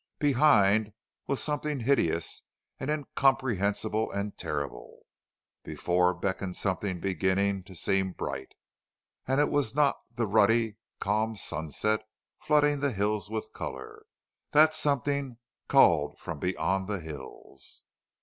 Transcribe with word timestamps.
Behind 0.17 0.93
was 1.27 1.43
something 1.43 1.81
hideous 1.81 2.41
and 2.79 2.89
incomprehensible 2.89 4.11
and 4.11 4.35
terrible; 4.35 5.05
before 5.63 6.11
beckoned 6.15 6.57
something 6.57 6.99
beginning 6.99 7.61
to 7.65 7.75
seem 7.75 8.13
bright. 8.13 8.53
And 9.27 9.39
it 9.39 9.51
was 9.51 9.75
not 9.75 9.99
the 10.15 10.25
ruddy, 10.25 10.77
calm 10.99 11.35
sunset, 11.35 12.01
flooding 12.39 12.79
the 12.79 12.91
hills 12.93 13.29
with 13.29 13.53
color. 13.53 14.01
That 14.53 14.73
something 14.73 15.37
called 15.67 16.17
from 16.17 16.39
beyond 16.39 16.87
the 16.87 16.99
hills. 16.99 17.83